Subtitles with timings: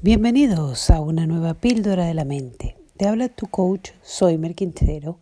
[0.00, 2.76] Bienvenidos a una nueva píldora de la mente.
[2.96, 5.18] Te habla tu coach, soy Merquintero,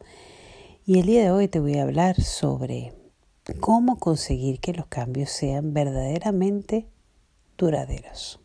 [0.84, 2.92] y el día de hoy te voy a hablar sobre
[3.58, 6.90] cómo conseguir que los cambios sean verdaderamente
[7.56, 8.38] duraderos.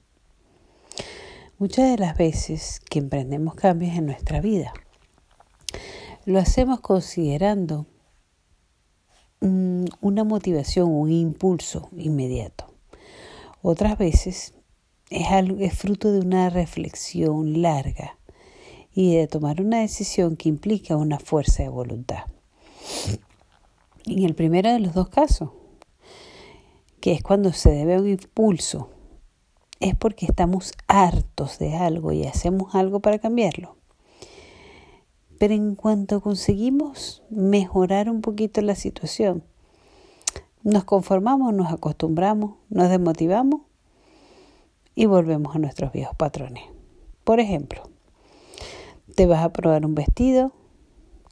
[1.58, 4.72] Muchas de las veces que emprendemos cambios en nuestra vida,
[6.24, 7.88] lo hacemos considerando
[9.42, 12.74] una motivación, un impulso inmediato.
[13.62, 14.54] Otras veces
[15.12, 18.18] es, fruto de una reflexión larga
[18.94, 22.24] y de tomar una decisión que implica una fuerza de voluntad.
[24.06, 25.50] En el primero de los dos casos,
[27.02, 28.90] que es cuando se debe un impulso,
[29.80, 33.76] es porque estamos hartos de algo y hacemos algo para cambiarlo.
[35.40, 39.44] Pero en cuanto conseguimos mejorar un poquito la situación,
[40.64, 43.62] nos conformamos, nos acostumbramos, nos desmotivamos
[44.96, 46.64] y volvemos a nuestros viejos patrones.
[47.24, 47.84] Por ejemplo,
[49.16, 50.54] te vas a probar un vestido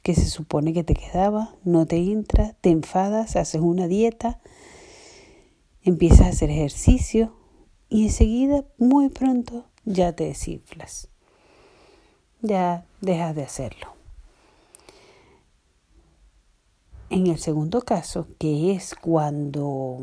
[0.02, 4.40] que se supone que te quedaba, no te entra, te enfadas, haces una dieta,
[5.82, 7.34] empiezas a hacer ejercicio
[7.88, 11.08] y enseguida, muy pronto, ya te desinflas.
[12.40, 13.88] Ya dejas de hacerlo.
[17.10, 19.98] En el segundo caso, que es cuando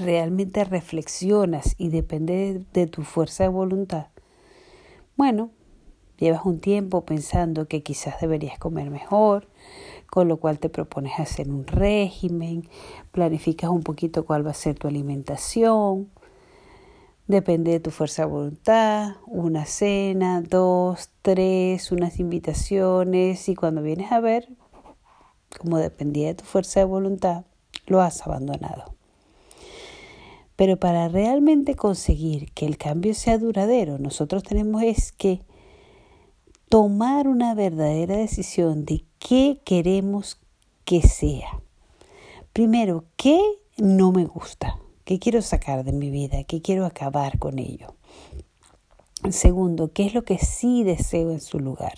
[0.00, 4.06] realmente reflexionas y depende de, tu fuerza de voluntad,
[5.16, 5.50] bueno,
[6.18, 9.48] llevas un tiempo pensando que quizás deberías comer mejor,
[10.08, 12.68] con lo cual te propones hacer un régimen,
[13.12, 16.10] planificas un poquito cuál va a ser tu alimentación,
[17.26, 24.10] depende de tu fuerza de voluntad, una cena, dos, tres, unas invitaciones y cuando vienes
[24.10, 24.48] a ver,
[25.58, 27.44] como dependía de tu fuerza de voluntad,
[27.86, 28.99] lo has abandonado.
[30.60, 35.40] Pero para realmente conseguir que el cambio sea duradero, nosotros tenemos es que
[36.68, 40.38] tomar una verdadera decisión de qué queremos
[40.84, 41.62] que sea.
[42.52, 43.40] Primero, ¿qué
[43.78, 44.76] no me gusta?
[45.04, 46.44] ¿Qué quiero sacar de mi vida?
[46.44, 47.94] ¿Qué quiero acabar con ello?
[49.30, 51.94] Segundo, ¿qué es lo que sí deseo en su lugar?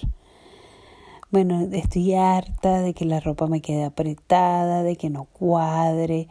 [1.33, 6.29] Bueno, estoy harta de que la ropa me quede apretada, de que no cuadre,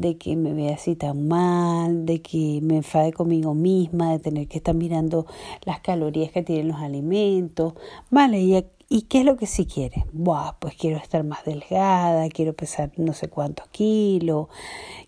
[0.00, 4.48] de que me vea así tan mal, de que me enfade conmigo misma, de tener
[4.48, 5.26] que estar mirando
[5.64, 7.74] las calorías que tienen los alimentos.
[8.10, 10.06] Vale, ¿y, ¿y qué es lo que sí quiere?
[10.12, 14.48] Buah, pues quiero estar más delgada, quiero pesar no sé cuántos kilos,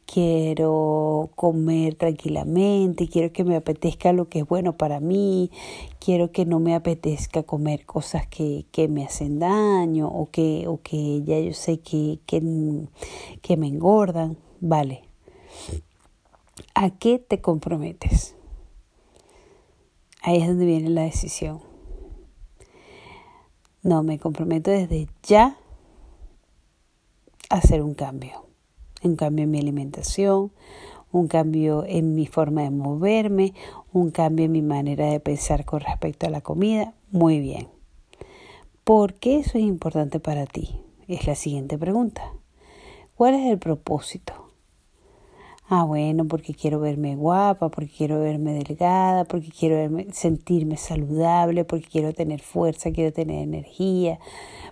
[0.07, 5.51] quiero comer tranquilamente, quiero que me apetezca lo que es bueno para mí,
[5.99, 10.81] quiero que no me apetezca comer cosas que, que me hacen daño o que, o
[10.83, 12.43] que ya yo sé que, que,
[13.41, 14.37] que me engordan.
[14.61, 15.05] Vale.
[16.75, 18.35] ¿A qué te comprometes?
[20.23, 21.70] Ahí es donde viene la decisión.
[23.83, 25.57] No, me comprometo desde ya
[27.49, 28.47] a hacer un cambio.
[29.03, 30.53] Un cambio en mi alimentación,
[31.13, 33.55] un cambio en mi forma de moverme,
[33.93, 36.93] un cambio en mi manera de pensar con respecto a la comida.
[37.11, 37.69] Muy bien.
[38.85, 40.83] ¿Por qué eso es importante para ti?
[41.09, 42.35] Es la siguiente pregunta.
[43.17, 44.50] ¿Cuál es el propósito?
[45.73, 51.65] Ah, bueno, porque quiero verme guapa, porque quiero verme delgada, porque quiero verme, sentirme saludable,
[51.65, 54.19] porque quiero tener fuerza, quiero tener energía,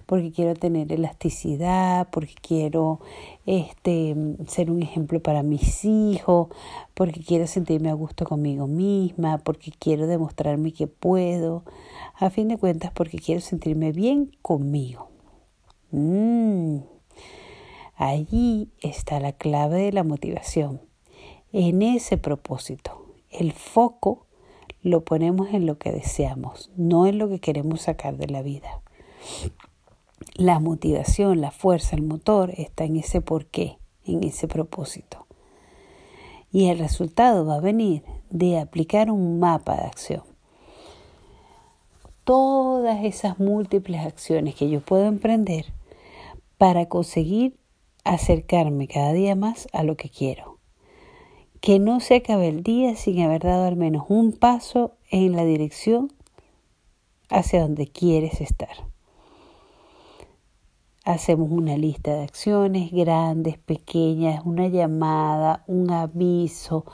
[0.07, 2.99] porque quiero tener elasticidad, porque quiero
[3.47, 4.17] este
[4.49, 6.49] ser un ejemplo para mis hijos,
[6.95, 11.63] porque quiero sentirme a gusto conmigo misma, porque quiero demostrarme que puedo,
[12.17, 15.11] a fin de cuentas porque quiero sentirme bien conmigo.
[15.93, 16.79] Mm.
[17.95, 20.88] Allí está la clave de la motivación
[21.53, 23.07] en ese propósito.
[23.31, 24.27] El foco
[24.83, 28.81] lo ponemos en lo que deseamos, no en lo que queremos sacar de la vida.
[30.35, 35.27] La motivación, la fuerza, el motor está en ese porqué, en ese propósito.
[36.53, 40.23] Y el resultado va a venir de aplicar un mapa de acción.
[42.25, 45.73] Todas esas múltiples acciones que yo puedo emprender
[46.59, 47.59] para conseguir
[48.05, 50.58] acercarme cada día más a lo que quiero
[51.61, 55.45] que no se acabe el día sin haber dado al menos un paso en la
[55.45, 56.13] dirección
[57.29, 58.89] hacia donde quieres estar.
[61.05, 66.85] Hacemos una lista de acciones grandes, pequeñas, una llamada, un aviso,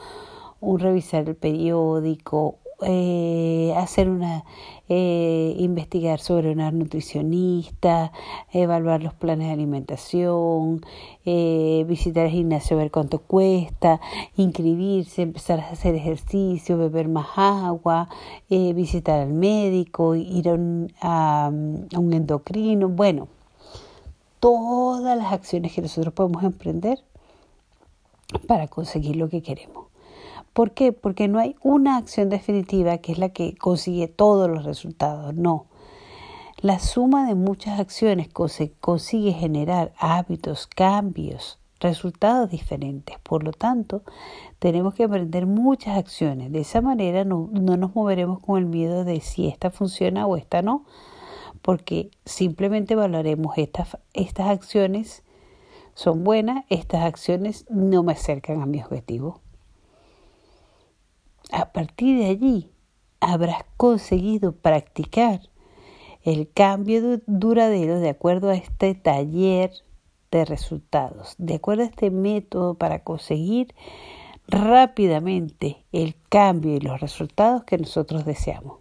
[0.60, 4.44] un revisar el periódico, eh, hacer una,
[4.88, 8.12] eh, investigar sobre una nutricionista,
[8.52, 10.80] evaluar los planes de alimentación,
[11.24, 14.00] eh, visitar el gimnasio, ver cuánto cuesta,
[14.36, 18.08] inscribirse, empezar a hacer ejercicio, beber más agua,
[18.48, 23.28] visitar al médico, ir a un endocrino, bueno,
[24.40, 26.98] todas las acciones que nosotros podemos emprender
[28.46, 29.83] para conseguir lo que queremos.
[30.52, 30.92] ¿Por qué?
[30.92, 35.66] Porque no hay una acción definitiva que es la que consigue todos los resultados, no.
[36.60, 43.18] La suma de muchas acciones consigue generar hábitos, cambios, resultados diferentes.
[43.22, 44.02] Por lo tanto,
[44.58, 46.50] tenemos que emprender muchas acciones.
[46.52, 50.36] De esa manera no, no, nos moveremos con el miedo de si esta funciona o
[50.36, 50.86] esta no,
[51.60, 55.22] porque simplemente valoraremos estas, estas acciones
[55.94, 59.43] son buenas, estas acciones no me acercan a mi objetivo
[61.54, 62.70] a partir de allí
[63.20, 65.40] habrás conseguido practicar
[66.24, 69.70] el cambio duradero de acuerdo a este taller
[70.30, 73.74] de resultados, de acuerdo a este método para conseguir
[74.48, 78.78] rápidamente el cambio y los resultados que nosotros deseamos.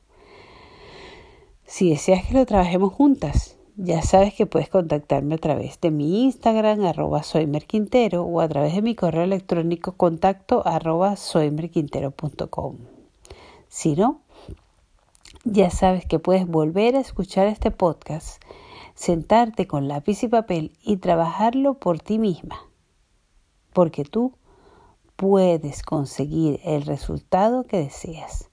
[1.66, 6.24] Si deseas que lo trabajemos juntas, ya sabes que puedes contactarme a través de mi
[6.24, 12.78] Instagram, arroba soymerquintero, o a través de mi correo electrónico contacto arroba soymerquintero.com.
[13.68, 14.22] Si no,
[15.44, 18.42] ya sabes que puedes volver a escuchar este podcast,
[18.94, 22.62] sentarte con lápiz y papel y trabajarlo por ti misma,
[23.74, 24.34] porque tú
[25.16, 28.52] puedes conseguir el resultado que deseas.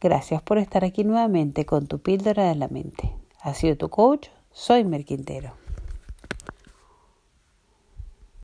[0.00, 3.12] Gracias por estar aquí nuevamente con tu píldora de la mente.
[3.40, 5.65] Ha sido tu coach soy Merquintero.